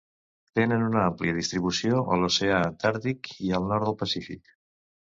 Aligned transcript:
Tenen 0.59 0.85
una 0.85 1.03
àmplia 1.09 1.35
distribució 1.35 2.01
a 2.17 2.19
l'oceà 2.23 2.65
Antàrtic 2.73 3.33
i 3.49 3.57
el 3.63 3.71
nord 3.75 3.89
del 3.89 3.99
Pacífic. 4.05 4.57